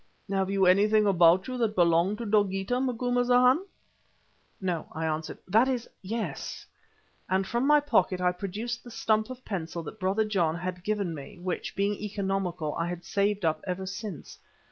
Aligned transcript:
"Have 0.31 0.49
you 0.49 0.65
anything 0.65 1.05
about 1.05 1.47
you 1.47 1.59
that 1.59 1.75
belonged 1.75 2.17
to 2.17 2.25
Dogeetah, 2.25 2.81
Macumazana?" 2.81 3.61
"No," 4.59 4.87
I 4.93 5.05
answered; 5.05 5.37
"that 5.47 5.67
is, 5.67 5.87
yes," 6.01 6.65
and 7.29 7.45
from 7.45 7.67
my 7.67 7.79
pocket 7.79 8.19
I 8.19 8.31
produced 8.31 8.83
the 8.83 8.89
stump 8.89 9.29
of 9.29 9.45
pencil 9.45 9.83
that 9.83 9.99
Brother 9.99 10.25
John 10.25 10.55
had 10.55 10.83
given 10.83 11.13
me, 11.13 11.37
which, 11.37 11.75
being 11.75 11.93
economical, 11.93 12.73
I 12.73 12.87
had 12.87 13.05
saved 13.05 13.45
up 13.45 13.63
ever 13.67 13.85
since. 13.85 14.39